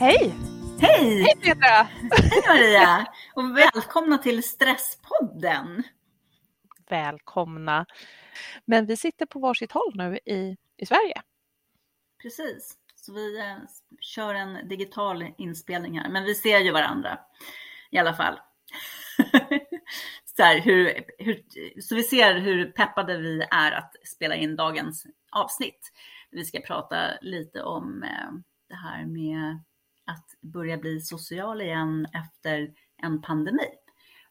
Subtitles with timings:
[0.00, 0.34] Hej!
[0.80, 1.22] Hej!
[1.22, 1.88] Hej Petra!
[2.30, 3.06] Hej Maria!
[3.34, 5.82] Och välkomna till Stresspodden.
[6.88, 7.86] Välkomna.
[8.64, 11.22] Men vi sitter på varsitt håll nu i, i Sverige.
[12.22, 13.56] Precis, så vi eh,
[14.00, 17.18] kör en digital inspelning här, men vi ser ju varandra
[17.90, 18.40] i alla fall.
[20.36, 21.42] så, här, hur, hur,
[21.80, 25.92] så vi ser hur peppade vi är att spela in dagens avsnitt.
[26.30, 28.32] Vi ska prata lite om eh,
[28.68, 29.62] det här med
[30.10, 32.70] att börja bli social igen efter
[33.02, 33.68] en pandemi.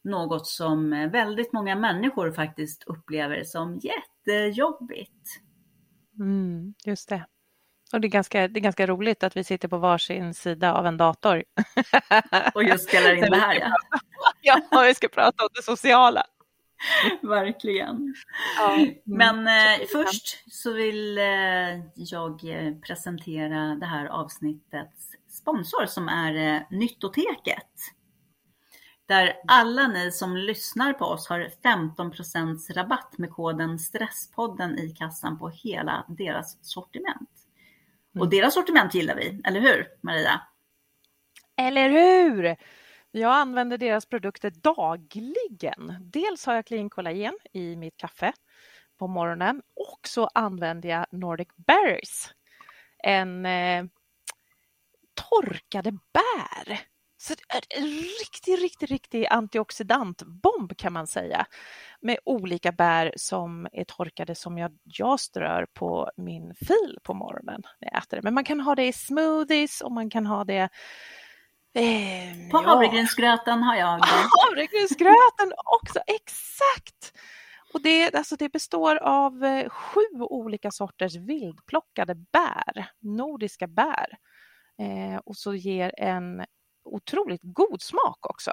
[0.01, 5.41] Något som väldigt många människor faktiskt upplever som jättejobbigt.
[6.19, 7.25] Mm, just det.
[7.93, 10.85] Och det är, ganska, det är ganska roligt att vi sitter på varsin sida av
[10.85, 11.43] en dator.
[12.53, 13.71] Och just spelar in det här ja.
[14.71, 16.23] ja, vi ska prata om det sociala.
[17.21, 18.15] Verkligen.
[18.57, 18.75] Ja.
[18.75, 18.95] Mm.
[19.03, 21.25] Men eh, först så vill eh,
[21.95, 22.41] jag
[22.87, 27.73] presentera det här avsnittets sponsor som är eh, Nyttoteket.
[29.05, 32.13] Där alla ni som lyssnar på oss har 15
[32.69, 37.29] rabatt med koden Stresspodden i kassan på hela deras sortiment.
[38.11, 38.29] Och mm.
[38.29, 40.41] deras sortiment gillar vi, eller hur Maria?
[41.57, 42.55] Eller hur!
[43.11, 45.95] Jag använder deras produkter dagligen.
[45.99, 48.33] Dels har jag Clean Collagen i mitt kaffe
[48.97, 52.33] på morgonen och så använder jag Nordic Berries.
[53.03, 53.85] En eh,
[55.29, 56.79] torkade bär.
[57.21, 57.33] Så
[57.69, 61.45] en riktig, riktig, riktig antioxidantbomb kan man säga.
[62.01, 67.61] Med olika bär som är torkade som jag, jag strör på min fil på morgonen
[67.81, 68.23] när jag äter det.
[68.23, 70.69] Men man kan ha det i smoothies och man kan ha det
[71.73, 73.99] Eh, på havregrynsgröten har jag.
[74.39, 77.13] Havregrynsgröten också, exakt!
[77.73, 84.17] Och det, alltså det består av eh, sju olika sorters vildplockade bär, nordiska bär.
[84.79, 86.45] Eh, och så ger en
[86.83, 88.51] otroligt god smak också.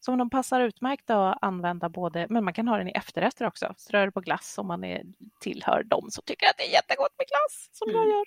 [0.00, 3.74] Så de passar utmärkt att använda både, men man kan ha den i efterrätter också.
[3.76, 5.02] Strör på glass om man är,
[5.40, 8.02] tillhör dem som tycker att det är jättegott med glass som mm.
[8.02, 8.24] jag gör.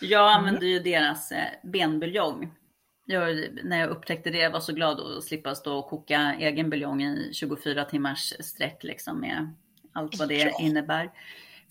[0.00, 2.50] Jag använder ju deras eh, benbuljong
[3.04, 6.70] jag, när jag upptäckte det, jag var så glad att slippa stå och koka egen
[6.70, 9.54] buljong i 24 timmars sträck liksom med
[9.92, 10.60] allt vad det ja.
[10.60, 11.10] innebär.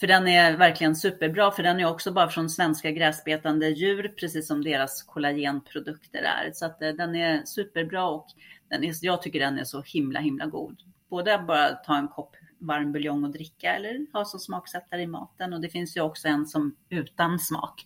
[0.01, 4.47] För den är verkligen superbra, för den är också bara från svenska gräsbetande djur, precis
[4.47, 6.51] som deras kollagenprodukter är.
[6.53, 8.27] Så att eh, den är superbra och
[8.69, 10.81] den är, jag tycker den är så himla, himla god.
[11.09, 15.07] Både att bara ta en kopp varm buljong och dricka eller ha som smaksättare i
[15.07, 15.53] maten.
[15.53, 17.85] Och det finns ju också en som utan smak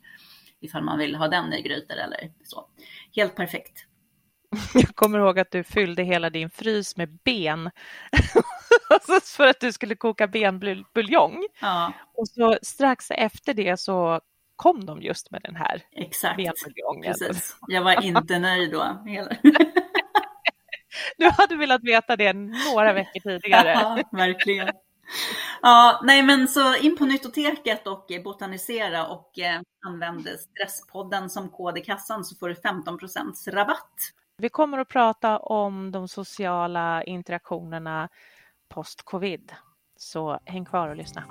[0.60, 2.68] ifall man vill ha den i grytor eller så.
[3.16, 3.86] Helt perfekt.
[4.74, 7.72] Jag kommer ihåg att du fyllde hela din frys med ben
[9.24, 11.46] för att du skulle koka benbuljong.
[11.62, 11.94] Ja.
[12.14, 14.22] Och så strax efter det så
[14.56, 16.38] kom de just med den här Exakt.
[16.38, 17.14] benbuljongen.
[17.20, 17.58] Precis.
[17.68, 19.04] Jag var inte nöjd då.
[21.18, 23.72] du hade velat veta det några veckor tidigare.
[23.72, 24.70] Ja, verkligen.
[25.62, 31.78] Ja, nej men så in på Nyttoteket och botanisera och eh, använd Stresspodden som kod
[31.78, 33.94] i kassan så får du 15% rabatt.
[34.38, 38.10] Vi kommer att prata om de sociala interaktionerna
[38.76, 39.52] post-covid.
[39.96, 41.24] Så häng kvar och lyssna.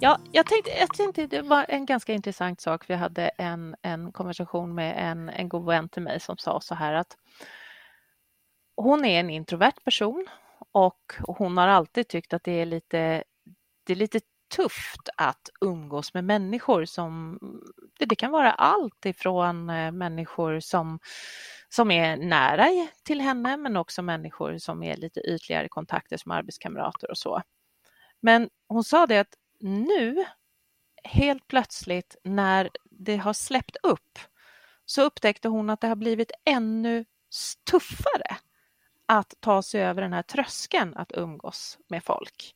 [0.00, 2.90] Ja, jag tänkte, jag tänkte det var en ganska intressant sak.
[2.90, 6.74] Vi hade en, en konversation med en, en god vän till mig som sa så
[6.74, 7.16] här att
[8.76, 10.26] hon är en introvert person
[10.72, 13.24] och hon har alltid tyckt att det är lite,
[13.84, 14.20] det är lite
[14.56, 17.38] tufft att umgås med människor som,
[17.98, 20.98] det kan vara allt ifrån eh, människor som,
[21.74, 27.10] som är nära till henne men också människor som är lite ytligare kontakter som arbetskamrater
[27.10, 27.42] och så.
[28.20, 30.24] Men hon sa det att nu,
[31.04, 34.18] helt plötsligt när det har släppt upp,
[34.84, 37.04] så upptäckte hon att det har blivit ännu
[37.70, 38.36] tuffare
[39.06, 42.54] att ta sig över den här tröskeln att umgås med folk.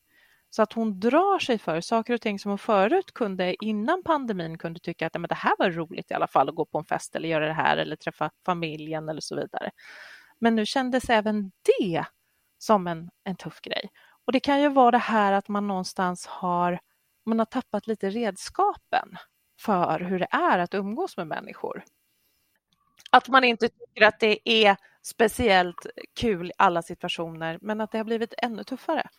[0.49, 4.57] Så att hon drar sig för saker och ting som hon förut kunde innan pandemin
[4.57, 6.85] kunde tycka att men det här var roligt i alla fall att gå på en
[6.85, 9.71] fest eller göra det här eller träffa familjen eller så vidare.
[10.39, 12.05] Men nu kändes även det
[12.57, 13.89] som en, en tuff grej.
[14.25, 16.79] Och det kan ju vara det här att man någonstans har,
[17.25, 19.17] man har tappat lite redskapen
[19.59, 21.83] för hur det är att umgås med människor.
[23.11, 25.85] Att man inte tycker att det är speciellt
[26.15, 29.09] kul i alla situationer, men att det har blivit ännu tuffare.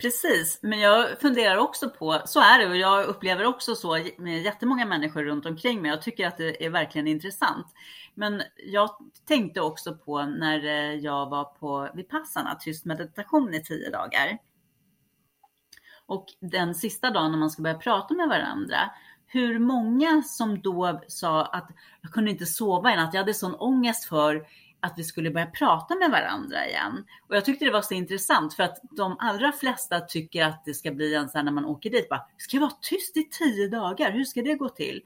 [0.00, 4.42] Precis, men jag funderar också på, så är det och jag upplever också så med
[4.42, 5.90] jättemånga människor runt omkring mig.
[5.90, 7.66] Jag tycker att det är verkligen intressant.
[8.14, 8.90] Men jag
[9.24, 14.38] tänkte också på när eh, jag var på Vipassana, tyst meditation i tio dagar.
[16.06, 18.90] Och den sista dagen när man ska börja prata med varandra,
[19.26, 21.70] hur många som då sa att
[22.02, 23.14] jag kunde inte sova i natt.
[23.14, 24.46] Jag hade sån ångest för
[24.80, 27.04] att vi skulle börja prata med varandra igen.
[27.28, 30.74] Och jag tyckte det var så intressant för att de allra flesta tycker att det
[30.74, 33.28] ska bli en sån här när man åker dit, bara, ska jag vara tyst i
[33.30, 34.12] tio dagar?
[34.12, 35.02] Hur ska det gå till?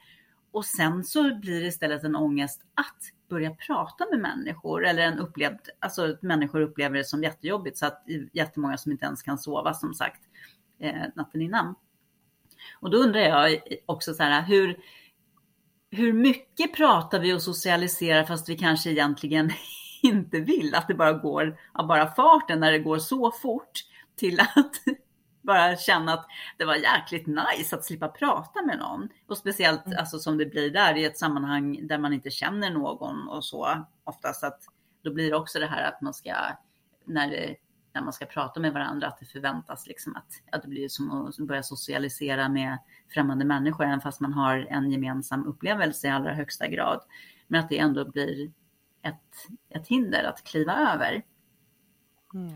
[0.52, 5.18] Och sen så blir det istället en ångest att börja prata med människor eller en
[5.18, 9.74] upplevd, alltså människor upplever det som jättejobbigt så att jättemånga som inte ens kan sova
[9.74, 10.20] som sagt
[10.80, 11.74] eh, natten innan.
[12.80, 14.78] Och då undrar jag också så här hur,
[15.92, 19.50] hur mycket pratar vi och socialiserar fast vi kanske egentligen
[20.02, 23.80] inte vill att det bara går av bara farten när det går så fort
[24.16, 24.72] till att
[25.42, 26.26] bara känna att
[26.58, 29.08] det var jäkligt nice att slippa prata med någon.
[29.26, 29.98] Och speciellt mm.
[29.98, 33.86] alltså, som det blir där i ett sammanhang där man inte känner någon och så
[34.04, 34.60] oftast att
[35.04, 36.34] då blir det också det här att man ska
[37.04, 37.56] när, det,
[37.94, 41.26] när man ska prata med varandra att det förväntas liksom att, att det blir som
[41.26, 42.78] att börja socialisera med
[43.14, 47.00] främmande människor även fast man har en gemensam upplevelse i allra högsta grad.
[47.46, 48.52] Men att det ändå blir
[49.02, 51.22] ett, ett hinder att kliva över.
[52.34, 52.52] Mm.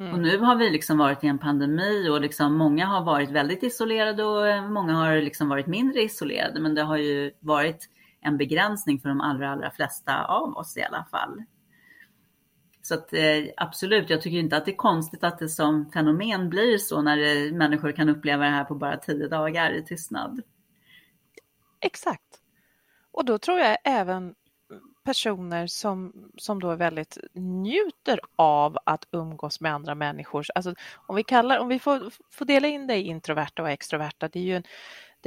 [0.00, 0.12] Mm.
[0.12, 3.62] Och nu har vi liksom varit i en pandemi och liksom många har varit väldigt
[3.62, 6.60] isolerade och många har liksom varit mindre isolerade.
[6.60, 7.90] Men det har ju varit
[8.20, 11.44] en begränsning för de allra, allra flesta av oss i alla fall.
[12.88, 16.50] Så att, eh, absolut, jag tycker inte att det är konstigt att det som fenomen
[16.50, 20.42] blir så när det, människor kan uppleva det här på bara tio dagar i tystnad.
[21.80, 22.40] Exakt.
[23.12, 24.34] Och då tror jag även
[25.04, 30.46] personer som, som då väldigt njuter av att umgås med andra människor.
[30.54, 30.74] Alltså,
[31.06, 34.38] om vi, kallar, om vi får, får dela in det i introverta och extroverta, det
[34.38, 34.64] är ju en,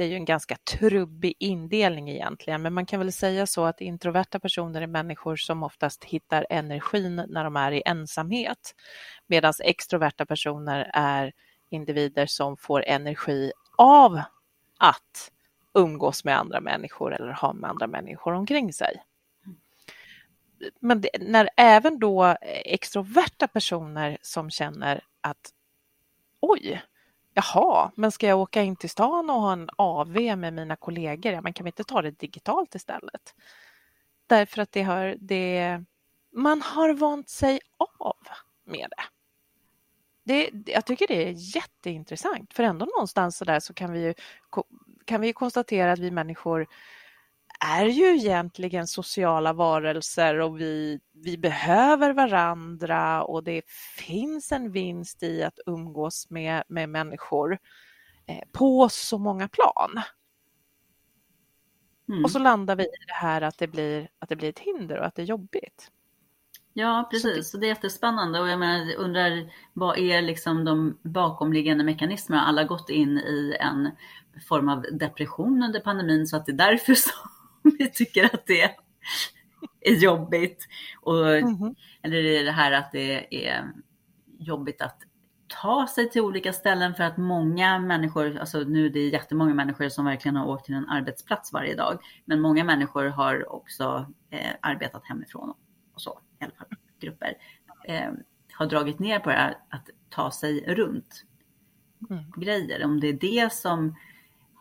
[0.02, 3.80] det är ju en ganska trubbig indelning egentligen, men man kan väl säga så att
[3.80, 8.74] introverta personer är människor som oftast hittar energin när de är i ensamhet,
[9.26, 11.32] medan extroverta personer är
[11.70, 14.22] individer som får energi av
[14.78, 15.32] att
[15.74, 19.02] umgås med andra människor eller ha med andra människor omkring sig.
[20.80, 25.50] Men det, när även då extroverta personer som känner att
[26.40, 26.82] oj,
[27.34, 31.32] jaha, men ska jag åka in till stan och ha en AV med mina kollegor?
[31.32, 33.34] Ja, men kan vi inte ta det digitalt istället?
[34.26, 35.84] Därför att det har, det,
[36.32, 37.60] man har vant sig
[37.98, 38.16] av
[38.64, 39.04] med det.
[40.24, 44.14] Det, jag tycker det är jätteintressant, för ändå någonstans så där så kan vi,
[45.04, 46.66] kan vi konstatera att vi människor
[47.64, 53.62] är ju egentligen sociala varelser och vi, vi behöver varandra och det
[53.98, 57.58] finns en vinst i att umgås med, med människor
[58.26, 60.02] eh, på så många plan.
[62.08, 62.24] Mm.
[62.24, 64.98] Och så landar vi i det här att det, blir, att det blir ett hinder
[64.98, 65.90] och att det är jobbigt.
[66.72, 67.50] Ja, precis.
[67.50, 72.42] Så det, det är jättespännande och jag menar, undrar vad är liksom de bakomliggande mekanismerna?
[72.42, 73.90] Alla gått in i en
[74.48, 77.12] form av depression under pandemin så att det är därför som
[77.78, 78.76] vi tycker att det
[79.80, 80.66] är jobbigt.
[81.00, 81.74] Och, mm -hmm.
[82.02, 83.72] Eller är det här att det är
[84.38, 85.02] jobbigt att
[85.60, 89.88] ta sig till olika ställen för att många människor, alltså nu är det jättemånga människor
[89.88, 94.50] som verkligen har åkt till en arbetsplats varje dag, men många människor har också eh,
[94.60, 95.54] arbetat hemifrån
[95.94, 96.66] och så, i alla fall
[97.00, 97.34] grupper,
[97.84, 98.10] eh,
[98.52, 101.24] har dragit ner på det här att ta sig runt
[102.10, 102.24] mm.
[102.36, 102.84] grejer.
[102.84, 103.96] Om det är det som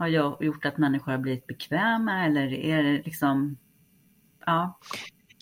[0.02, 3.58] har gjort att människor har blivit bekväma eller är det liksom,
[4.46, 4.80] ja.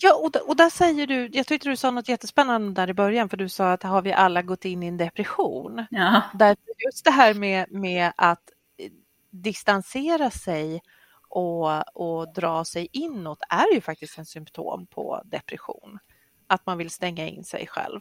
[0.02, 3.28] Ja, och, och där säger du, jag tyckte du sa något jättespännande där i början,
[3.28, 5.86] för du sa att har vi alla gått in i en depression?
[5.90, 6.22] Ja.
[6.34, 8.42] Där just det här med, med att
[9.30, 10.82] distansera sig
[11.28, 15.98] och, och dra sig inåt är ju faktiskt en symptom på depression.
[16.46, 18.00] Att man vill stänga in sig själv.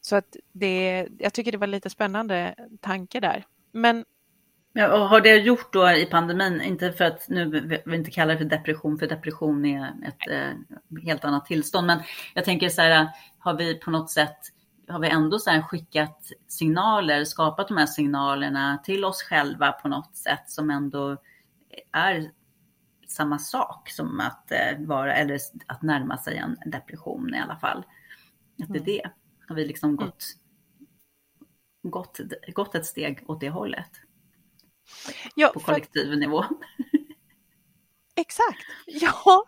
[0.00, 3.44] Så att det, jag tycker det var lite spännande tanke där.
[3.72, 4.04] Men
[4.78, 7.44] Ja, och har det gjort då i pandemin, inte för att nu
[7.84, 11.98] vill inte kalla det för depression, för depression är ett eh, helt annat tillstånd, men
[12.34, 14.36] jag tänker så här, har vi på något sätt,
[14.88, 20.16] har vi ändå så skickat signaler, skapat de här signalerna till oss själva på något
[20.16, 21.16] sätt som ändå
[21.92, 22.30] är
[23.08, 27.78] samma sak som att eh, vara, eller att närma sig en depression i alla fall.
[28.62, 28.84] Att det är mm.
[28.84, 29.10] det.
[29.48, 29.96] Har vi liksom mm.
[29.96, 30.24] gått,
[31.82, 32.20] gått,
[32.54, 33.90] gått ett steg åt det hållet?
[35.34, 36.16] Ja, på kollektiv för...
[36.16, 36.44] nivå.
[38.16, 39.44] Exakt, ja.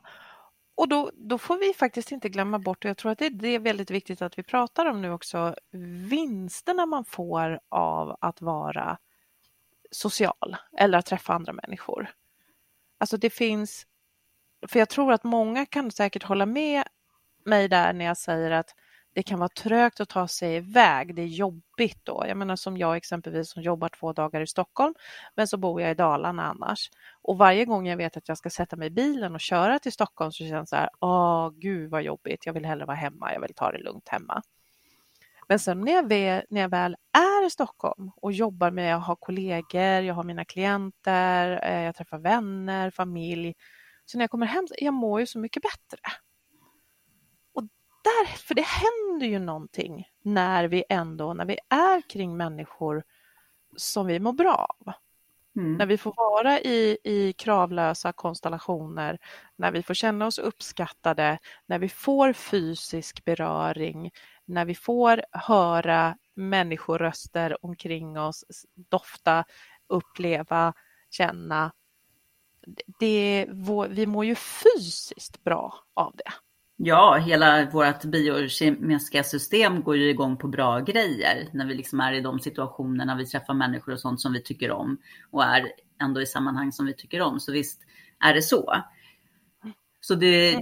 [0.75, 3.49] Och då, då får vi faktiskt inte glömma bort, och jag tror att det, det
[3.49, 5.55] är väldigt viktigt att vi pratar om nu också,
[6.09, 8.99] vinsterna man får av att vara
[9.91, 12.11] social eller att träffa andra människor.
[12.99, 13.87] Alltså det finns,
[14.69, 16.85] för jag tror att många kan säkert hålla med
[17.45, 18.75] mig där när jag säger att
[19.19, 22.25] det kan vara trögt att ta sig iväg, det är jobbigt då.
[22.29, 24.95] Jag menar som jag exempelvis som jobbar två dagar i Stockholm,
[25.35, 26.91] men så bor jag i Dalarna annars.
[27.23, 29.93] Och varje gång jag vet att jag ska sätta mig i bilen och köra till
[29.93, 33.33] Stockholm så känns det så här, åh gud vad jobbigt, jag vill hellre vara hemma,
[33.33, 34.43] jag vill ta det lugnt hemma.
[35.49, 38.99] Men sen när jag, väl, när jag väl är i Stockholm och jobbar med jag
[38.99, 43.55] har kollegor, jag har mina klienter, eh, jag träffar vänner, familj.
[44.05, 46.01] Så när jag kommer hem, jag mår ju så mycket bättre.
[48.09, 53.03] Där, för det händer ju någonting när vi ändå, när vi är kring människor
[53.77, 54.93] som vi mår bra av.
[55.57, 55.77] Mm.
[55.77, 59.19] När vi får vara i, i kravlösa konstellationer,
[59.57, 64.11] när vi får känna oss uppskattade, när vi får fysisk beröring,
[64.45, 69.45] när vi får höra människoröster omkring oss, dofta,
[69.87, 70.75] uppleva,
[71.11, 71.73] känna.
[72.99, 73.47] Det,
[73.89, 76.33] vi mår ju fysiskt bra av det.
[76.81, 82.13] Ja, hela vårt biokemiska system går ju igång på bra grejer när vi liksom är
[82.13, 84.99] i de situationerna vi träffar människor och sånt som vi tycker om
[85.31, 87.41] och är ändå i sammanhang som vi tycker om.
[87.41, 87.81] Så visst
[88.21, 88.83] är det så.
[90.01, 90.59] Så det,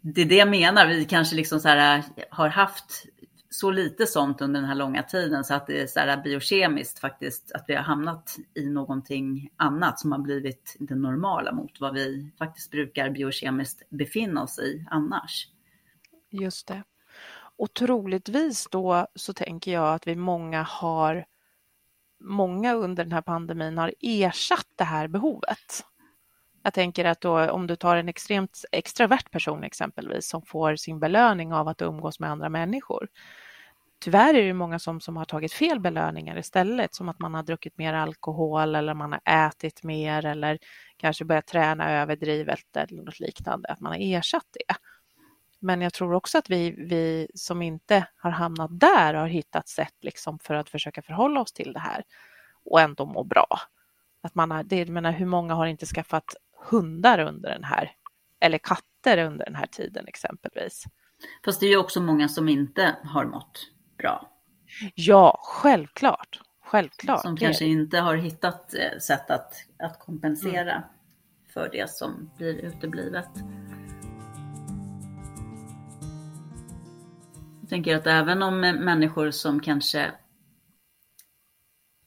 [0.00, 0.86] det är det jag menar.
[0.86, 3.06] Vi kanske liksom så här, har haft
[3.56, 6.98] så lite sånt under den här långa tiden så att det är så här biokemiskt
[6.98, 11.94] faktiskt att vi har hamnat i någonting annat som har blivit det normala mot vad
[11.94, 15.48] vi faktiskt brukar biokemiskt befinna oss i annars.
[16.30, 16.82] Just det.
[17.56, 21.26] Och troligtvis då så tänker jag att vi många har
[22.20, 25.84] många under den här pandemin har ersatt det här behovet.
[26.62, 31.00] Jag tänker att då, om du tar en extremt extravert person exempelvis som får sin
[31.00, 33.08] belöning av att umgås med andra människor.
[33.98, 37.42] Tyvärr är det många som, som har tagit fel belöningar istället, som att man har
[37.42, 40.58] druckit mer alkohol eller man har ätit mer eller
[40.96, 44.74] kanske börjat träna överdrivet eller något liknande, att man har ersatt det.
[45.60, 49.94] Men jag tror också att vi, vi som inte har hamnat där har hittat sätt
[50.00, 52.04] liksom för att försöka förhålla oss till det här
[52.64, 53.60] och ändå må bra.
[54.22, 56.34] Att man har, det, menar, hur många har inte skaffat
[56.70, 57.92] hundar under den här,
[58.40, 60.84] eller katter under den här tiden exempelvis.
[61.44, 64.30] Fast det är ju också många som inte har mått bra.
[64.94, 66.40] Ja, självklart.
[66.64, 67.22] Självklart.
[67.22, 70.88] Som kanske inte har hittat eh, sätt att, att kompensera mm.
[71.48, 73.30] för det som blir uteblivet.
[77.60, 80.12] Jag tänker att även om människor som kanske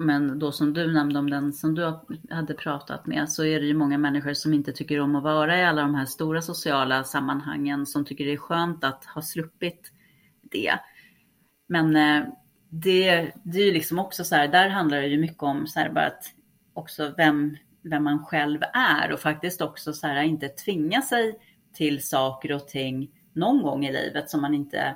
[0.04, 3.66] men då som du nämnde om den som du hade pratat med så är det
[3.66, 7.04] ju många människor som inte tycker om att vara i alla de här stora sociala
[7.04, 9.92] sammanhangen som tycker det är skönt att ha sluppit
[10.42, 10.80] det.
[11.70, 12.24] Men eh,
[12.70, 15.80] det, det är ju liksom också så här, där handlar det ju mycket om så
[15.80, 16.24] här bara att
[16.74, 21.40] också vem, vem man själv är och faktiskt också så här inte tvinga sig
[21.74, 24.96] till saker och ting någon gång i livet som man inte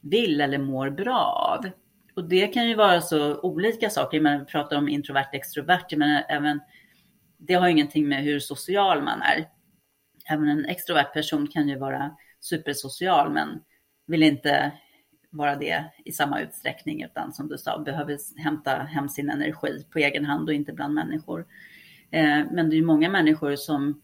[0.00, 1.20] vill eller mår bra
[1.54, 1.70] av
[2.18, 4.20] och det kan ju vara så olika saker.
[4.20, 6.60] Man pratar om introvert, extrovert, men även
[7.36, 9.48] det har ju ingenting med hur social man är.
[10.30, 13.60] Även en extrovert person kan ju vara supersocial, men
[14.06, 14.72] vill inte
[15.30, 19.98] vara det i samma utsträckning, utan som du sa, behöver hämta hem sin energi på
[19.98, 21.46] egen hand och inte bland människor.
[22.10, 24.02] Eh, men det är ju många människor som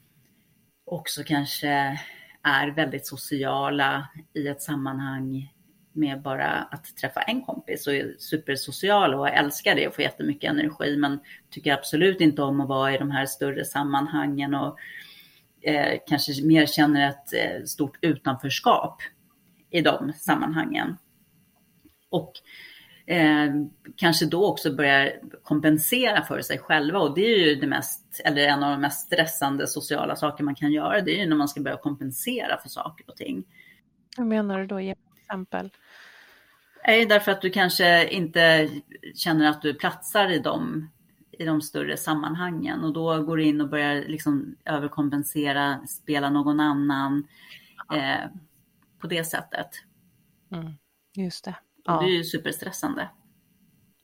[0.85, 1.99] också kanske
[2.43, 5.51] är väldigt sociala i ett sammanhang
[5.93, 10.51] med bara att träffa en kompis och är supersocial och älskar det och får jättemycket
[10.51, 14.79] energi men tycker absolut inte om att vara i de här större sammanhangen och
[15.63, 19.03] eh, kanske mer känner ett eh, stort utanförskap
[19.71, 20.97] i de sammanhangen.
[22.15, 22.33] Och
[23.07, 23.51] eh,
[23.97, 28.47] kanske då också börjar kompensera för sig själva och det är ju det mest, eller
[28.49, 31.49] en av de mest stressande sociala saker man kan göra, det är ju när man
[31.49, 33.45] ska börja kompensera för saker och ting.
[34.17, 34.81] Hur menar du då?
[34.81, 35.71] Ge exempel?
[36.87, 38.71] Nej, därför att du kanske inte
[39.15, 40.91] känner att du platsar i de,
[41.39, 46.61] i de större sammanhangen och då går du in och börjar liksom överkompensera, spela någon
[46.61, 47.29] annan
[47.95, 48.31] eh,
[49.01, 49.69] på det sättet.
[50.53, 50.73] Mm,
[51.17, 51.55] just det.
[51.85, 52.01] Ja.
[52.01, 53.09] det är ju superstressande.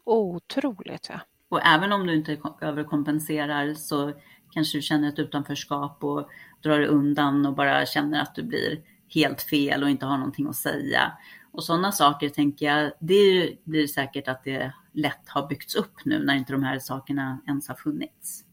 [0.05, 1.21] Otroligt ja.
[1.49, 4.13] Och även om du inte överkompenserar så
[4.51, 6.29] kanske du känner ett utanförskap och
[6.63, 8.81] drar undan och bara känner att du blir
[9.15, 11.13] helt fel och inte har någonting att säga.
[11.53, 16.25] Och sådana saker tänker jag, det blir säkert att det lätt har byggts upp nu
[16.25, 18.45] när inte de här sakerna ens har funnits.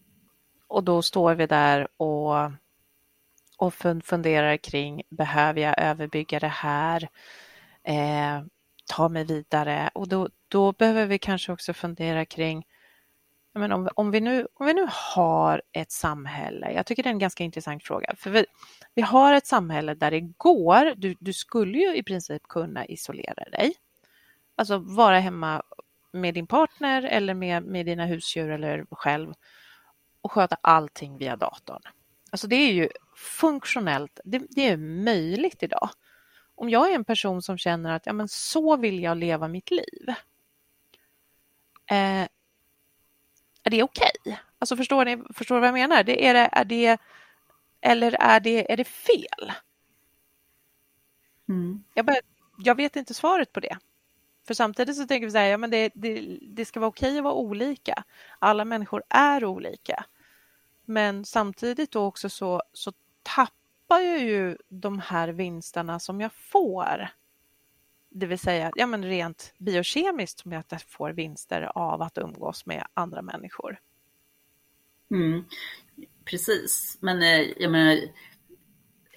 [0.67, 2.51] Och då står vi där och,
[3.57, 7.09] och funderar kring, behöver jag överbygga det här?
[7.83, 8.43] Eh,
[8.87, 9.89] ta mig vidare?
[9.93, 12.65] Och då, då behöver vi kanske också fundera kring,
[13.53, 17.11] men om, om, vi nu, om vi nu har ett samhälle, jag tycker det är
[17.11, 18.45] en ganska intressant fråga, för vi,
[18.95, 23.43] vi har ett samhälle där det går, du, du skulle ju i princip kunna isolera
[23.51, 23.73] dig,
[24.55, 25.63] alltså vara hemma
[26.11, 29.33] med din partner eller med, med dina husdjur eller själv
[30.21, 31.81] och sköta allting via datorn.
[32.31, 35.89] Alltså det är ju funktionellt, det, det, är möjligt idag.
[36.57, 39.71] Om jag är en person som känner att ja, men så vill jag leva mitt
[39.71, 40.09] liv.
[41.89, 42.27] Eh,
[43.63, 44.11] är det okej?
[44.19, 44.37] Okay?
[44.59, 46.03] Alltså förstår ni, förstår vad jag menar?
[46.03, 46.97] Det, är, det, är det,
[47.81, 49.53] eller är det, är det fel?
[51.49, 51.83] Mm.
[51.93, 52.17] Jag, bara,
[52.57, 53.77] jag vet inte svaret på det.
[54.47, 57.17] För samtidigt så tänker vi så här, ja, men det, det, det ska vara okej
[57.17, 58.03] att vara olika.
[58.39, 60.05] Alla människor är olika.
[60.85, 63.53] Men samtidigt då också så, så tappar
[63.95, 67.09] jag ju de här vinsterna som jag får.
[68.09, 72.87] Det vill säga ja, men rent biokemiskt som jag får vinster av att umgås med
[72.93, 73.79] andra människor.
[75.11, 75.45] Mm,
[76.25, 77.99] precis, men eh, jag menar,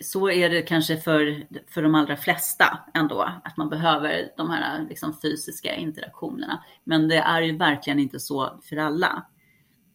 [0.00, 4.86] så är det kanske för, för de allra flesta ändå, att man behöver de här
[4.88, 6.64] liksom, fysiska interaktionerna.
[6.84, 9.26] Men det är ju verkligen inte så för alla.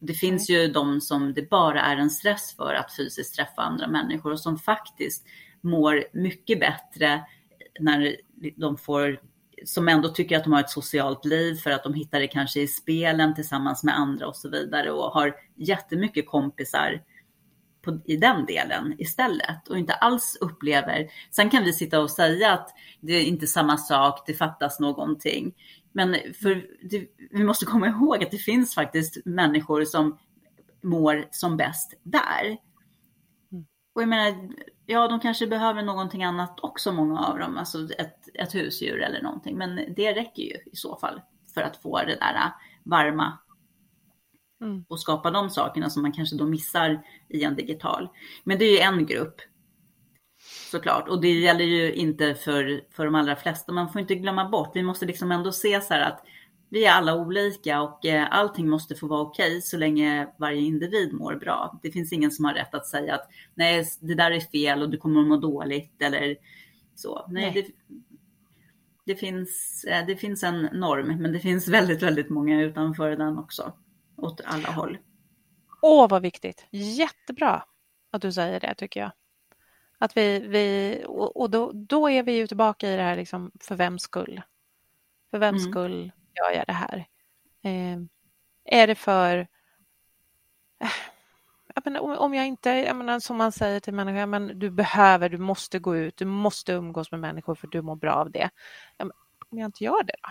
[0.08, 3.88] Det finns ju de som det bara är en stress för att fysiskt träffa andra
[3.88, 5.26] människor och som faktiskt
[5.62, 7.26] mår mycket bättre
[7.80, 8.16] när
[8.56, 9.20] de får,
[9.66, 12.62] som ändå tycker att de har ett socialt liv för att de hittar det kanske
[12.62, 17.02] i spelen tillsammans med andra och så vidare och har jättemycket kompisar
[17.82, 21.08] på, i den delen istället och inte alls upplever.
[21.32, 22.70] Sen kan vi sitta och säga att
[23.02, 25.54] det är inte samma sak, det fattas någonting.
[25.96, 30.18] Men för det, vi måste komma ihåg att det finns faktiskt människor som
[30.84, 32.58] mår som bäst där.
[33.96, 34.50] Och jag menar,
[34.86, 39.22] ja, de kanske behöver någonting annat också, många av dem, alltså ett, ett husdjur eller
[39.22, 39.58] någonting.
[39.58, 41.22] Men det räcker ju i så fall
[41.54, 42.52] för att få det där
[42.84, 43.40] varma
[44.62, 44.86] mm.
[44.88, 48.10] och skapa de sakerna som man kanske då missar i en digital.
[48.44, 49.42] Men det är ju en grupp
[50.72, 51.10] såklart.
[51.10, 53.72] Och det gäller ju inte för, för de allra flesta.
[53.72, 56.26] Man får inte glömma bort, vi måste liksom ändå se så här att
[56.70, 60.62] vi är alla olika och eh, allting måste få vara okej okay så länge varje
[60.62, 61.80] individ mår bra.
[61.84, 64.90] Det finns ingen som har rätt att säga att nej, det där är fel och
[64.90, 66.36] du kommer att må dåligt eller
[66.96, 67.26] så.
[67.30, 67.74] Nej, nej.
[67.88, 67.96] Det,
[69.06, 73.38] det, finns, eh, det finns en norm, men det finns väldigt, väldigt många utanför den
[73.38, 73.74] också.
[74.18, 74.98] Åt alla håll.
[75.82, 76.66] Åh, vad viktigt.
[76.72, 77.64] Jättebra
[78.12, 79.12] att du säger det tycker jag.
[79.98, 83.76] Att vi, vi, och då, då är vi ju tillbaka i det här liksom, för
[83.76, 84.42] vems skull?
[85.32, 85.72] För vems mm.
[85.72, 87.06] skull gör jag det här?
[87.62, 88.00] Eh,
[88.66, 89.38] är det för...
[90.80, 90.90] Eh,
[91.76, 95.30] jag menar, om jag inte, jag menar, som man säger till människor, men du behöver,
[95.30, 98.50] du måste gå ut, du måste umgås med människor för du mår bra av det.
[98.98, 99.06] Ja,
[99.50, 100.30] om jag inte gör det då?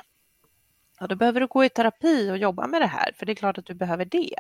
[1.00, 3.37] Ja, då behöver du gå i terapi och jobba med det här, för det är
[3.37, 4.37] klart att du behöver det.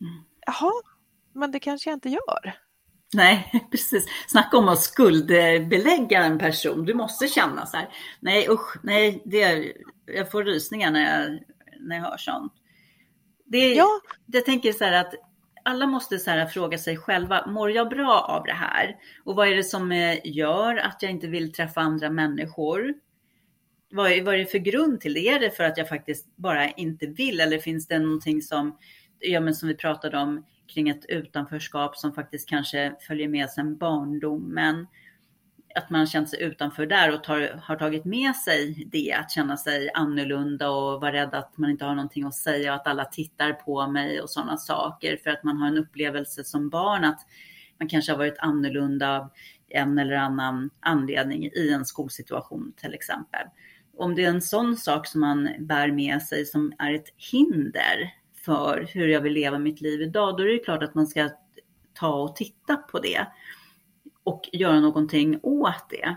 [0.00, 0.24] Mm.
[0.46, 0.72] Jaha,
[1.32, 2.61] men det kanske jag inte gör.
[3.12, 4.06] Nej, precis.
[4.26, 6.84] Snacka om att skuldbelägga en person.
[6.84, 7.88] Du måste känna så här.
[8.20, 9.72] Nej, usch, nej, det,
[10.06, 11.40] jag får rysningar när jag,
[11.80, 12.52] när jag hör sånt.
[13.44, 13.88] Det, ja.
[14.26, 15.14] Jag tänker så här att
[15.64, 18.96] alla måste så här fråga sig själva, mår jag bra av det här?
[19.24, 22.94] Och vad är det som eh, gör att jag inte vill träffa andra människor?
[23.90, 25.28] Vad är, vad är det för grund till det?
[25.28, 28.78] Är det för att jag faktiskt bara inte vill eller finns det någonting som,
[29.18, 33.76] ja, men som vi pratade om, kring ett utanförskap som faktiskt kanske följer med sedan
[33.76, 34.86] barndomen.
[35.74, 39.56] Att man känt sig utanför där och tar, har tagit med sig det, att känna
[39.56, 43.04] sig annorlunda och vara rädd att man inte har någonting att säga och att alla
[43.04, 45.16] tittar på mig och sådana saker.
[45.16, 47.20] För att man har en upplevelse som barn att
[47.78, 49.30] man kanske har varit annorlunda av
[49.68, 53.46] en eller annan anledning i en skolsituation till exempel.
[53.96, 58.12] Om det är en sån sak som man bär med sig som är ett hinder
[58.44, 61.30] för hur jag vill leva mitt liv idag, då är det klart att man ska
[61.94, 63.26] ta och titta på det
[64.24, 66.16] och göra någonting åt det.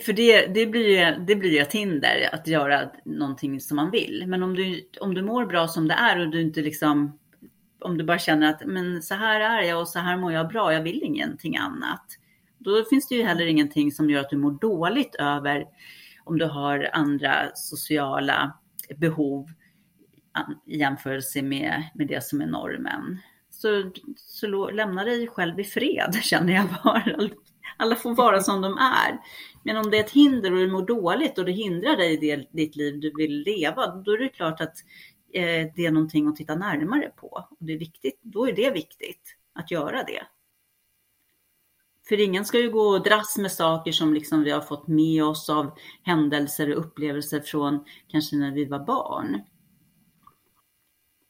[0.00, 4.24] För det, det, blir, det blir ett hinder att göra någonting som man vill.
[4.26, 7.18] Men om du, om du mår bra som det är och du inte liksom,
[7.80, 10.48] om du bara känner att men så här är jag och så här mår jag
[10.48, 12.04] bra, jag vill ingenting annat.
[12.58, 15.64] Då finns det ju heller ingenting som gör att du mår dåligt över
[16.24, 18.52] om du har andra sociala
[18.96, 19.46] behov
[20.66, 23.18] i jämförelse med, med det som är normen.
[23.50, 27.28] Så, så lämna dig själv i fred känner jag bara.
[27.76, 29.18] Alla får vara som de är.
[29.62, 32.16] Men om det är ett hinder och du mår dåligt och det hindrar dig i
[32.16, 34.74] det, ditt liv du vill leva, då är det klart att
[35.32, 37.28] eh, det är någonting att titta närmare på.
[37.50, 40.22] Och det är viktigt, då är det viktigt att göra det.
[42.08, 45.24] För ingen ska ju gå och dras med saker som liksom vi har fått med
[45.24, 49.40] oss av händelser och upplevelser från kanske när vi var barn.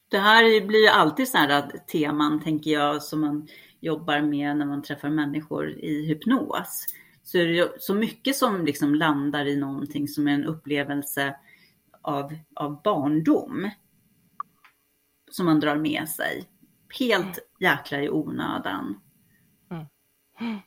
[0.08, 3.48] Det här blir ju alltid så här äh, teman, tänker jag, som man
[3.80, 6.86] jobbar med när man träffar människor i hypnos.
[7.22, 11.36] Så är det så mycket som liksom landar i någonting som är en upplevelse
[12.02, 13.70] av, av barndom.
[15.30, 16.44] Som man drar med sig.
[16.98, 19.00] Helt jäkla i onödan.
[20.40, 20.58] Mm.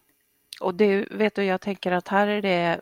[0.61, 2.79] Och det vet du, jag tänker att här är det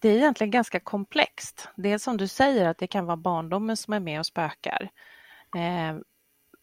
[0.00, 1.68] det är egentligen ganska komplext.
[1.76, 4.90] Det är som du säger att det kan vara barndomen som är med och spökar.
[5.56, 6.00] Eh,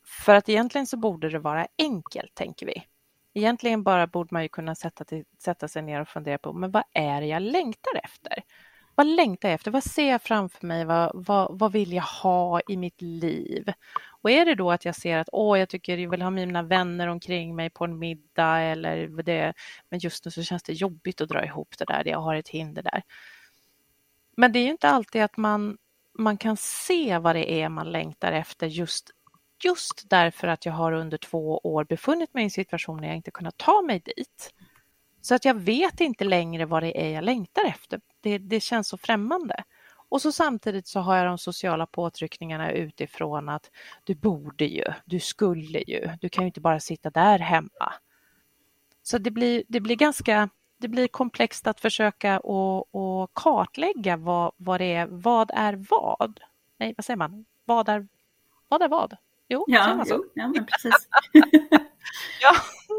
[0.07, 2.83] för att egentligen så borde det vara enkelt, tänker vi.
[3.33, 6.71] Egentligen bara borde man ju kunna sätta, till, sätta sig ner och fundera på, men
[6.71, 8.43] vad är det jag längtar efter?
[8.95, 9.71] Vad längtar jag efter?
[9.71, 10.85] Vad ser jag framför mig?
[10.85, 13.73] Vad, vad, vad vill jag ha i mitt liv?
[14.21, 16.63] Och är det då att jag ser att åh, jag tycker jag vill ha mina
[16.63, 19.53] vänner omkring mig på en middag eller det,
[19.89, 22.49] men just nu så känns det jobbigt att dra ihop det där, jag har ett
[22.49, 23.03] hinder där.
[24.37, 25.77] Men det är ju inte alltid att man,
[26.13, 29.11] man kan se vad det är man längtar efter just,
[29.63, 33.17] just därför att jag har under två år befunnit mig i en situation där jag
[33.17, 34.53] inte kunnat ta mig dit.
[35.21, 38.01] Så att jag vet inte längre vad det är jag längtar efter.
[38.21, 39.63] Det, det känns så främmande.
[40.09, 43.71] Och så samtidigt så har jag de sociala påtryckningarna utifrån att
[44.03, 47.93] du borde ju, du skulle ju, du kan ju inte bara sitta där hemma.
[49.03, 54.51] Så det blir, det blir ganska det blir komplext att försöka och, och kartlägga vad,
[54.57, 56.39] vad det är, vad är vad?
[56.77, 57.45] Nej, vad säger man?
[57.65, 58.07] Vad är
[58.67, 58.81] vad?
[58.81, 59.17] Är vad?
[59.47, 60.15] Jo, ja, säger man så?
[60.15, 61.07] Jo, ja, men precis.
[62.41, 62.55] ja.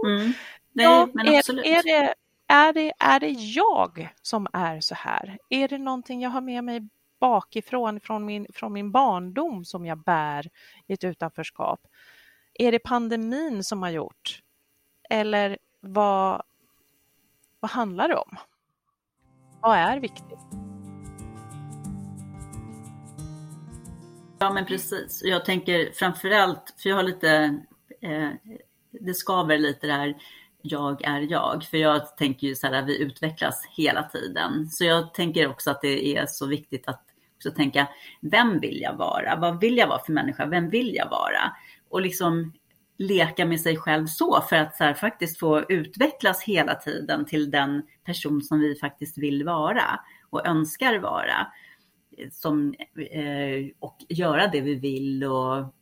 [0.08, 0.32] Mm.
[0.72, 1.66] Nej, ja, men absolut.
[1.66, 2.14] Är, är, det,
[2.46, 5.38] är, det, är det jag som är så här?
[5.48, 6.88] Är det någonting jag har med mig
[7.20, 10.50] bakifrån, från min, från min barndom som jag bär
[10.86, 11.80] i ett utanförskap?
[12.54, 14.42] Är det pandemin som har gjort?
[15.10, 16.42] Eller vad,
[17.60, 18.36] vad handlar det om?
[19.60, 20.38] Vad är viktigt?
[24.38, 25.22] Ja men precis.
[25.24, 27.60] Jag tänker framförallt, för jag har lite,
[28.00, 28.30] eh,
[28.90, 30.14] det skaver lite där
[30.62, 31.64] jag är jag.
[31.64, 34.68] För jag tänker ju så här, vi utvecklas hela tiden.
[34.70, 37.07] Så jag tänker också att det är så viktigt att
[37.38, 37.88] också tänka,
[38.20, 39.36] vem vill jag vara?
[39.36, 40.46] Vad vill jag vara för människa?
[40.46, 41.52] Vem vill jag vara?
[41.88, 42.52] Och liksom
[42.98, 47.50] leka med sig själv så för att så här, faktiskt få utvecklas hela tiden till
[47.50, 51.46] den person som vi faktiskt vill vara och önskar vara.
[52.30, 52.74] Som,
[53.10, 55.74] eh, och göra det vi vill och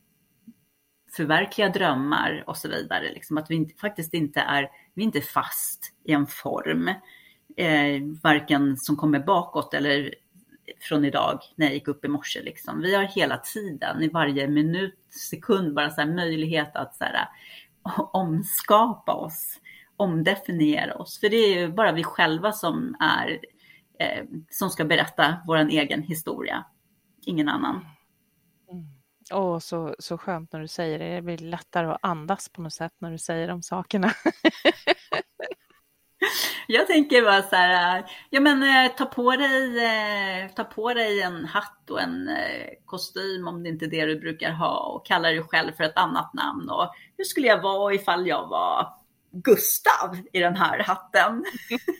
[1.15, 3.13] förverkliga drömmar och så vidare.
[3.13, 6.87] Liksom att vi inte, faktiskt inte är, vi är inte fast i en form,
[7.57, 10.13] eh, varken som kommer bakåt eller
[10.79, 12.41] från idag när jag gick upp i morse.
[12.41, 12.81] Liksom.
[12.81, 14.99] Vi har hela tiden, i varje minut,
[15.29, 17.27] sekund, bara så möjlighet att så här,
[18.13, 19.59] omskapa oss,
[19.97, 21.19] omdefiniera oss.
[21.19, 23.39] För det är ju bara vi själva som är
[23.99, 26.65] eh, som ska berätta vår egen historia,
[27.25, 27.85] ingen annan.
[28.67, 28.83] Åh,
[29.31, 31.15] Åh, så, så skönt när du säger det.
[31.15, 34.07] Det blir lättare att andas på något sätt när du säger de sakerna.
[36.67, 41.21] Jag tänker bara så här, ja men eh, ta på dig, eh, ta på dig
[41.21, 45.05] en hatt och en eh, kostym om det inte är det du brukar ha och
[45.05, 46.69] kalla dig själv för ett annat namn.
[46.69, 48.93] Och hur skulle jag vara ifall jag var
[49.31, 51.45] Gustav i den här hatten?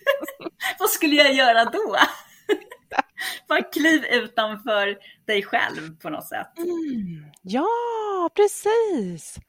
[0.79, 1.95] Vad skulle jag göra då?
[3.47, 6.57] Bara kliv utanför dig själv på något sätt.
[6.57, 9.39] Mm, ja, precis.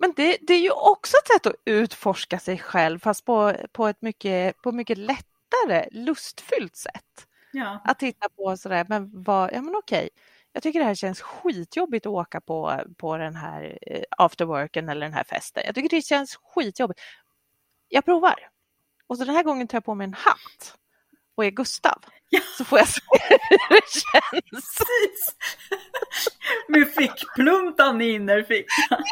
[0.00, 3.86] Men det, det, är ju också ett sätt att utforska sig själv fast på, på
[3.86, 7.26] ett mycket, på mycket lättare, lustfyllt sätt.
[7.52, 7.80] Ja.
[7.84, 10.08] Att titta på sådär, men vad, ja men okej,
[10.52, 15.06] jag tycker det här känns skitjobbigt att åka på, på den här eh, afterworken eller
[15.06, 15.62] den här festen.
[15.66, 17.00] Jag tycker det känns skitjobbigt.
[17.88, 18.48] Jag provar.
[19.06, 20.76] Och så den här gången tar jag på mig en hatt
[21.34, 22.04] och är Gustav.
[22.30, 22.40] Ja.
[22.56, 23.00] Så får jag se
[23.48, 24.50] hur det känns.
[24.50, 25.36] Precis.
[26.68, 29.02] Med fickpluntan i innerfickan.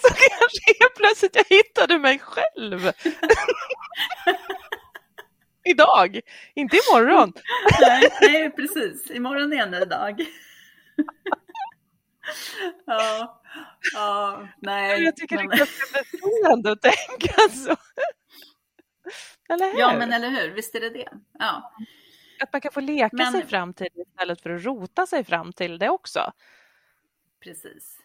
[0.00, 2.92] Så kanske helt plötsligt jag hittade mig själv.
[5.64, 6.20] Idag,
[6.54, 7.32] inte imorgon.
[7.80, 9.10] Nej, nej, precis.
[9.10, 10.26] Imorgon är en ny dag.
[12.86, 13.40] Ja,
[13.94, 15.02] ja, nej.
[15.02, 15.48] Jag tycker men...
[15.48, 17.76] det är ganska befriande att tänka så.
[19.48, 19.80] Eller hur?
[19.80, 21.08] Ja, men eller hur, visst är det det.
[21.38, 21.72] Ja.
[22.42, 23.32] Att man kan få leka men...
[23.32, 26.32] sig fram till det istället för att rota sig fram till det också.
[27.40, 27.98] Precis.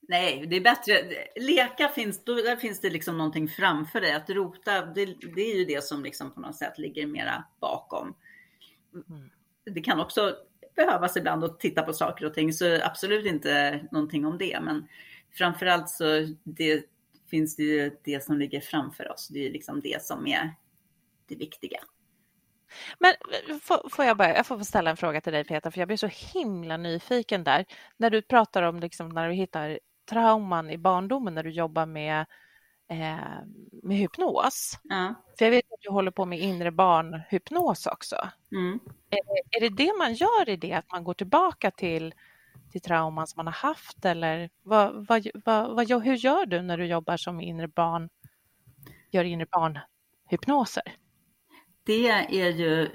[0.00, 0.92] Nej, det är bättre.
[1.36, 4.12] Leka finns, då, där finns det liksom någonting framför dig.
[4.12, 8.14] Att rota, det, det är ju det som liksom på något sätt ligger mera bakom.
[8.94, 9.30] Mm.
[9.64, 10.36] Det kan också
[10.76, 14.60] behövas ibland att titta på saker och ting, så absolut inte någonting om det.
[14.62, 14.88] Men
[15.32, 16.84] framförallt så det
[17.30, 19.28] finns det ju det som ligger framför oss.
[19.28, 20.54] Det är liksom det som är
[21.28, 21.80] det viktiga.
[22.98, 23.14] Men
[23.60, 25.96] får, får jag, bara, jag får ställa en fråga till dig Peter, för jag blir
[25.96, 27.64] så himla nyfiken där.
[27.96, 29.78] När du pratar om liksom, när du hittar
[30.10, 32.20] trauman i barndomen, när du jobbar med,
[32.90, 33.44] eh,
[33.82, 34.78] med hypnos.
[34.82, 35.14] Ja.
[35.38, 38.16] För jag vet att du håller på med inre barnhypnos också.
[38.52, 38.80] Mm.
[39.10, 42.14] Är, är det det man gör i det, att man går tillbaka till,
[42.70, 46.78] till trauman som man har haft eller vad, vad, vad, vad, hur gör du när
[46.78, 48.08] du jobbar som inre barn,
[49.10, 50.82] gör inre barnhypnoser?
[51.82, 52.88] Det är ju,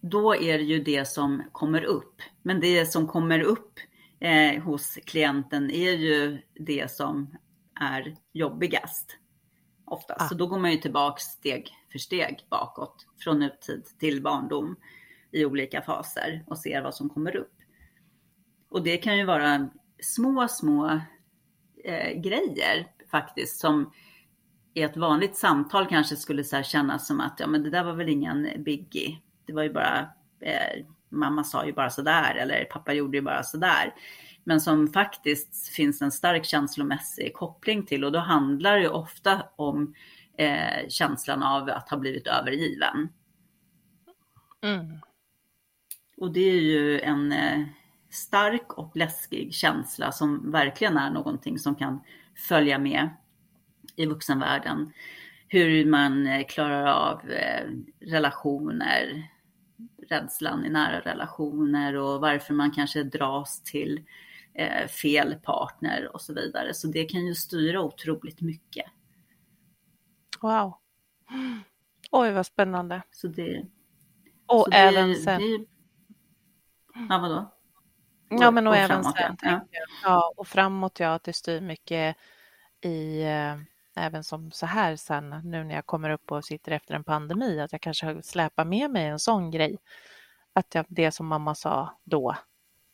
[0.00, 2.22] då är det ju det som kommer upp.
[2.42, 3.72] Men det som kommer upp
[4.20, 7.36] eh, hos klienten är ju det som
[7.80, 9.18] är jobbigast.
[9.84, 10.20] Oftast.
[10.20, 10.28] Ah.
[10.28, 14.76] Så då går man ju tillbaks steg för steg bakåt från nutid till barndom
[15.32, 17.55] i olika faser och ser vad som kommer upp.
[18.76, 19.68] Och det kan ju vara
[20.00, 21.00] små, små
[21.84, 23.92] eh, grejer faktiskt som
[24.74, 27.92] i ett vanligt samtal kanske skulle så kännas som att ja, men det där var
[27.92, 29.18] väl ingen biggie.
[29.46, 29.98] Det var ju bara,
[30.40, 33.94] eh, mamma sa ju bara sådär eller pappa gjorde ju bara sådär.
[34.44, 39.94] Men som faktiskt finns en stark känslomässig koppling till och då handlar det ofta om
[40.38, 43.08] eh, känslan av att ha blivit övergiven.
[44.62, 44.98] Mm.
[46.16, 47.66] Och det är ju en eh,
[48.16, 52.00] stark och läskig känsla som verkligen är någonting som kan
[52.48, 53.08] följa med
[53.96, 54.92] i vuxenvärlden.
[55.48, 57.66] Hur man eh, klarar av eh,
[58.00, 59.30] relationer,
[60.08, 64.04] rädslan i nära relationer och varför man kanske dras till
[64.54, 66.74] eh, fel partner och så vidare.
[66.74, 68.86] Så det kan ju styra otroligt mycket.
[70.40, 70.74] Wow.
[72.10, 73.02] Oj, vad spännande.
[73.10, 73.66] Så det,
[74.46, 75.66] Och så det, även sen, det,
[77.08, 77.55] ja, vadå?
[78.28, 79.60] Ja, men och, och även framåt, sen, ja.
[80.04, 82.16] ja, och framåt, ja, att det styr mycket
[82.80, 83.56] i, eh,
[83.96, 87.60] även som så här sen, nu när jag kommer upp och sitter efter en pandemi,
[87.60, 89.78] att jag kanske släpar med mig en sån grej.
[90.52, 92.36] Att jag, det som mamma sa då,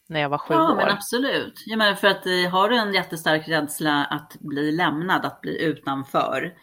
[0.08, 0.76] när jag var sju Ja, år.
[0.76, 1.62] men absolut.
[1.66, 5.62] Jag menar för att eh, har du en jättestark rädsla att bli lämnad, att bli
[5.62, 6.54] utanför,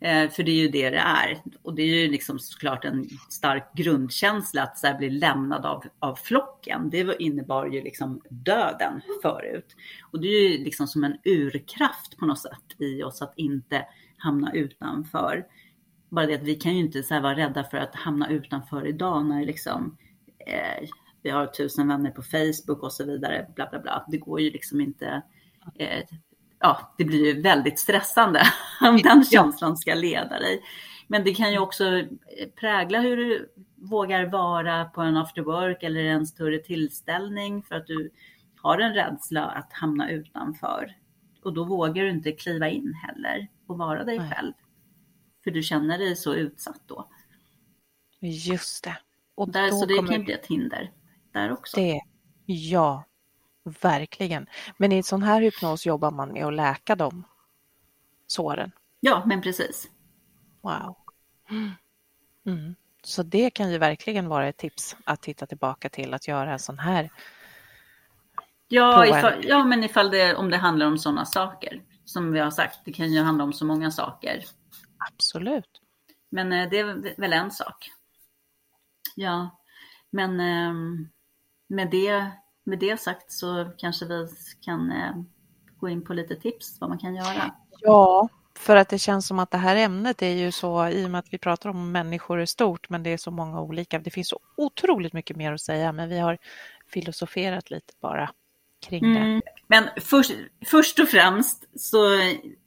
[0.00, 1.42] Eh, för det är ju det det är.
[1.62, 5.84] Och det är ju liksom såklart en stark grundkänsla att så här, bli lämnad av,
[5.98, 6.90] av flocken.
[6.90, 9.76] Det innebar ju liksom döden förut.
[10.12, 13.86] Och det är ju liksom som en urkraft på något sätt i oss att inte
[14.16, 15.46] hamna utanför.
[16.08, 18.86] Bara det att vi kan ju inte så här vara rädda för att hamna utanför
[18.86, 19.96] idag när liksom
[20.46, 20.88] eh,
[21.22, 23.46] vi har tusen vänner på Facebook och så vidare.
[23.54, 24.04] Bla, bla, bla.
[24.08, 25.22] Det går ju liksom inte.
[25.78, 26.04] Eh,
[26.60, 28.42] ja, det blir ju väldigt stressande
[28.80, 30.62] om den känslan ska leda dig.
[31.06, 35.82] Men det kan ju också eh, prägla hur du vågar vara på en after work
[35.82, 38.10] eller en större tillställning för att du
[38.62, 40.96] har en rädsla att hamna utanför.
[41.44, 44.30] Och då vågar du inte kliva in heller och vara dig Nej.
[44.30, 44.52] själv.
[45.44, 47.08] För du känner dig så utsatt då.
[48.20, 48.98] Just det.
[49.34, 50.92] Och Där, då så det kommer kan bli ett hinder
[51.32, 51.80] där också.
[51.80, 52.00] det.
[52.46, 53.04] Ja,
[53.68, 54.46] verkligen.
[54.76, 57.24] Men i en sån här hypnos jobbar man med att läka de
[58.26, 58.72] såren.
[59.00, 59.88] Ja, men precis.
[60.60, 60.96] Wow.
[62.46, 62.74] Mm.
[63.02, 66.58] Så det kan ju verkligen vara ett tips att titta tillbaka till att göra en
[66.58, 67.10] sån här.
[68.68, 71.82] Ja, ifall, ja men ifall det, om det handlar om sådana saker.
[72.04, 74.44] Som vi har sagt, det kan ju handla om så många saker.
[75.12, 75.80] Absolut.
[76.30, 77.90] Men eh, det är väl en sak.
[79.16, 79.60] Ja,
[80.10, 81.08] men ehm,
[81.66, 82.30] med det,
[82.68, 84.26] med det sagt så kanske vi
[84.60, 85.12] kan eh,
[85.80, 87.54] gå in på lite tips vad man kan göra.
[87.80, 88.28] Ja,
[88.58, 91.18] för att det känns som att det här ämnet är ju så, i och med
[91.18, 93.98] att vi pratar om människor i stort, men det är så många olika.
[93.98, 96.38] Det finns så otroligt mycket mer att säga, men vi har
[96.92, 98.30] filosoferat lite bara
[98.86, 99.20] kring det.
[99.20, 99.42] Mm.
[99.66, 100.32] Men först,
[100.66, 101.98] först och främst så,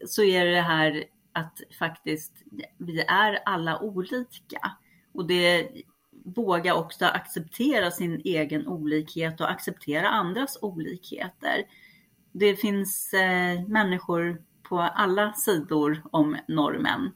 [0.07, 2.33] så är det här att faktiskt
[2.77, 4.71] vi är alla olika.
[5.13, 5.69] Och det
[6.25, 11.63] våga också acceptera sin egen olikhet och acceptera andras olikheter.
[12.31, 17.11] Det finns eh, människor på alla sidor om normen.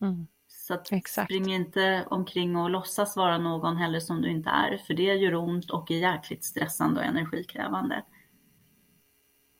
[0.00, 0.26] Mm.
[0.48, 1.26] Så att Exakt.
[1.26, 4.76] spring inte omkring och låtsas vara någon heller som du inte är.
[4.76, 8.02] För det gör ont och är jäkligt stressande och energikrävande.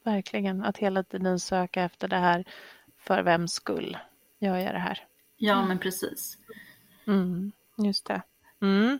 [0.05, 2.45] Verkligen, att hela tiden söka efter det här,
[2.99, 3.99] för vems skull
[4.39, 5.07] gör jag det här?
[5.37, 6.39] Ja, men precis.
[7.07, 7.53] Mm.
[7.77, 8.23] Just det.
[8.63, 8.99] Mm.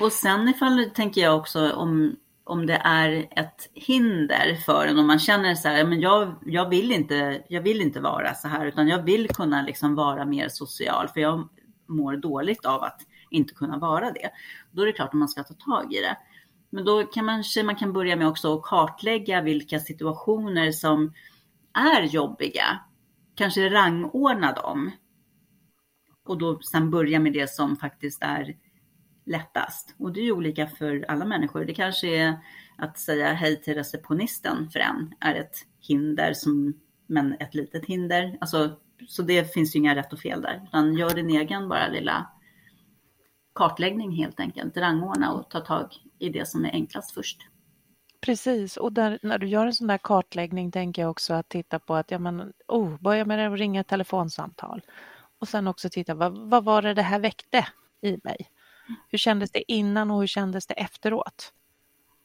[0.00, 5.06] Och sen ifall, tänker jag också, om, om det är ett hinder för en, om
[5.06, 8.66] man känner så här, men jag, jag, vill inte, jag vill inte vara så här,
[8.66, 11.48] utan jag vill kunna liksom vara mer social, för jag
[11.86, 13.00] mår dåligt av att
[13.30, 14.30] inte kunna vara det.
[14.70, 16.16] Då är det klart att man ska ta tag i det.
[16.70, 21.12] Men då kan man, man kan börja med också att kartlägga vilka situationer som
[21.72, 22.78] är jobbiga.
[23.34, 24.90] Kanske rangordna dem
[26.28, 28.56] och då sen börja med det som faktiskt är
[29.26, 29.94] lättast.
[29.98, 31.64] Och det är ju olika för alla människor.
[31.64, 32.38] Det kanske är
[32.78, 38.38] att säga hej till receptionisten för en är ett hinder, som, men ett litet hinder.
[38.40, 38.70] Alltså,
[39.08, 42.30] så det finns ju inga rätt och fel där, utan gör din egen bara lilla
[43.54, 44.76] kartläggning helt enkelt.
[44.76, 45.86] Rangordna och ta tag
[46.18, 47.38] i det som är enklast först.
[48.20, 51.78] Precis, och där, när du gör en sån där kartläggning tänker jag också att titta
[51.78, 54.82] på att ja, men, oh, börja med att ringa ett telefonsamtal
[55.38, 57.66] och sen också titta vad, vad var det det här väckte
[58.00, 58.50] i mig?
[59.08, 61.52] Hur kändes det innan och hur kändes det efteråt?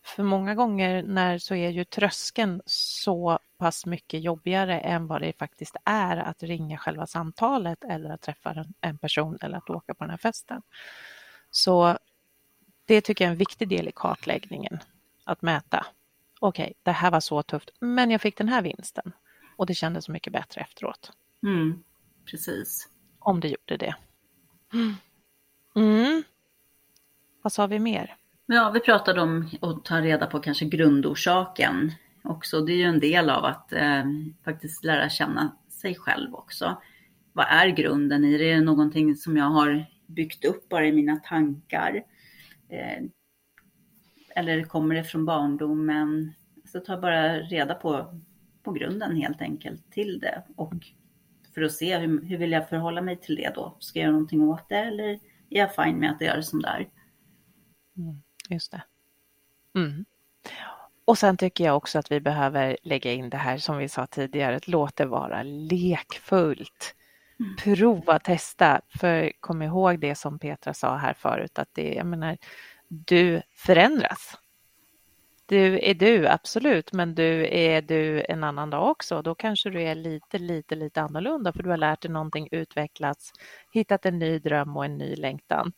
[0.05, 5.37] För många gånger när så är ju tröskeln så pass mycket jobbigare än vad det
[5.39, 10.03] faktiskt är att ringa själva samtalet eller att träffa en person eller att åka på
[10.03, 10.61] den här festen.
[11.51, 11.97] Så
[12.85, 14.79] det tycker jag är en viktig del i kartläggningen,
[15.23, 15.85] att mäta.
[16.39, 19.11] Okej, okay, det här var så tufft, men jag fick den här vinsten
[19.55, 21.11] och det kändes så mycket bättre efteråt.
[21.43, 21.83] Mm,
[22.25, 22.89] precis.
[23.23, 23.95] Om det gjorde det.
[25.75, 26.23] Mm.
[27.41, 28.15] Vad sa vi mer?
[28.45, 31.91] Ja, vi pratade om att ta reda på kanske grundorsaken
[32.23, 32.61] också.
[32.61, 34.03] Det är ju en del av att eh,
[34.45, 36.81] faktiskt lära känna sig själv också.
[37.33, 38.51] Vad är grunden i det?
[38.51, 42.03] Är det någonting som jag har byggt upp bara i mina tankar?
[42.69, 43.03] Eh,
[44.35, 46.33] eller kommer det från barndomen?
[46.65, 48.19] Så ta bara reda på,
[48.63, 50.73] på grunden helt enkelt till det och
[51.53, 53.77] för att se hur, hur vill jag förhålla mig till det då?
[53.79, 56.61] Ska jag göra någonting åt det eller är jag fine med att det är som
[56.61, 56.89] det är?
[57.97, 58.83] Mm, just det.
[59.75, 60.05] Mm.
[61.05, 64.07] Och sen tycker jag också att vi behöver lägga in det här som vi sa
[64.07, 66.95] tidigare, låt det vara lekfullt.
[67.39, 67.55] Mm.
[67.55, 72.37] Prova, testa, för kom ihåg det som Petra sa här förut, att det, jag menar,
[72.87, 74.37] du förändras.
[75.45, 79.21] Du är du, absolut, men du är du en annan dag också.
[79.21, 83.31] Då kanske du är lite, lite, lite annorlunda för du har lärt dig någonting, utvecklats,
[83.71, 85.73] hittat en ny dröm och en ny längtan.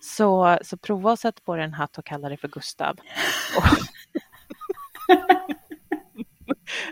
[0.00, 2.96] Så, så prova att sätta på dig en hatt och kalla dig för Gustav.
[3.56, 3.64] Och,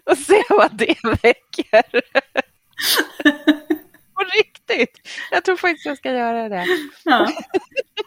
[0.12, 2.00] och se vad det väcker.
[4.14, 5.08] På riktigt.
[5.30, 6.66] Jag tror faktiskt jag ska göra det.
[7.04, 7.28] Ja.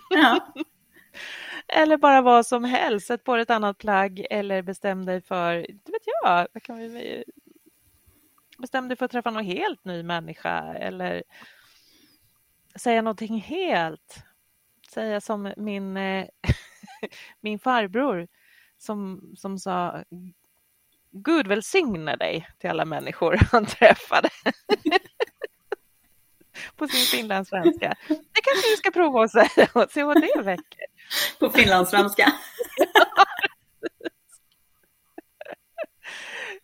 [0.10, 0.49] ja.
[1.80, 5.56] Eller bara vad som helst, sätt på dig ett annat plagg eller bestäm dig för,
[5.56, 7.24] det vet jag, kan vi,
[8.58, 11.24] bestäm dig för att träffa någon helt ny människa eller
[12.76, 14.24] säga någonting helt
[14.90, 16.28] säga som min, eh,
[17.42, 18.28] min farbror
[18.78, 20.04] som, som sa
[21.12, 24.30] Gud välsigne dig till alla människor han träffade.
[26.76, 27.96] På sin finlandssvenska.
[28.08, 30.86] Det kanske du ska prova att säga och se vad det väcker.
[31.40, 32.34] På finlandssvenska.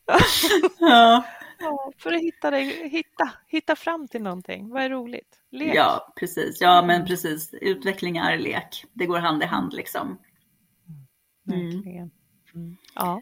[0.79, 1.25] ja.
[1.60, 4.69] Ja, för att hitta, dig, hitta, hitta fram till någonting.
[4.69, 5.39] Vad är roligt?
[5.51, 5.75] Lek.
[5.75, 6.62] Ja, precis.
[6.62, 7.08] Ja, men mm.
[7.08, 7.53] precis.
[7.53, 8.86] Utveckling är lek.
[8.93, 10.19] Det går hand i hand liksom.
[11.51, 11.69] Mm.
[11.69, 12.12] Verkligen.
[12.55, 12.77] Mm.
[12.95, 13.21] Ja.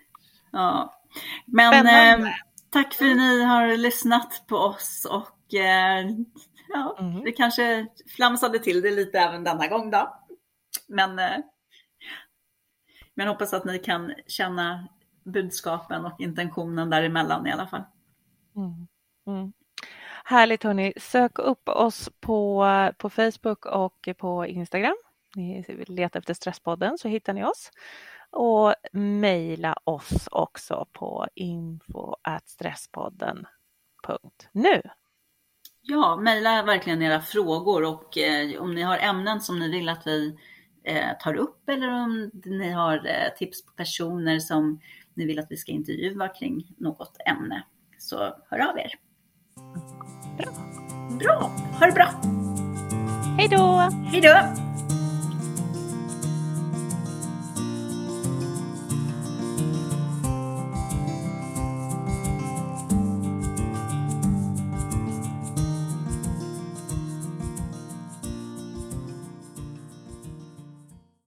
[0.51, 0.99] ja.
[1.45, 2.29] Men eh,
[2.69, 6.05] tack för att ni har lyssnat på oss och eh,
[6.69, 7.23] ja, mm.
[7.23, 10.19] det kanske flamsade till det lite även denna gång då.
[10.87, 11.37] Men, eh,
[13.13, 14.87] men hoppas att ni kan känna
[15.23, 17.83] budskapen och intentionen däremellan i alla fall.
[18.55, 18.87] Mm.
[19.27, 19.53] Mm.
[20.23, 22.67] Härligt hörni, sök upp oss på,
[22.97, 24.95] på Facebook och på Instagram.
[25.35, 27.71] Ni letar efter Stresspodden så hittar ni oss.
[28.31, 32.15] Och mejla oss också på info
[32.45, 34.81] stresspodden.nu.
[35.81, 40.07] Ja, mejla verkligen era frågor och eh, om ni har ämnen som ni vill att
[40.07, 40.39] vi
[41.19, 44.79] tar upp eller om ni har eh, tips på personer som
[45.13, 47.63] ni vill att vi ska intervjua kring något ämne
[47.97, 48.17] så
[48.49, 48.93] hör av er.
[50.37, 50.53] Bra.
[51.19, 52.09] Bra, ha det bra.
[53.37, 53.89] Hej då.
[54.11, 54.82] Hej då.